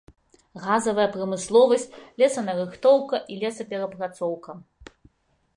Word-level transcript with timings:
Газавая 0.67 1.05
прамысловасць, 1.15 1.85
лесанарыхтоўка 2.21 3.23
і 3.35 3.39
лесаперапрацоўка. 3.45 4.51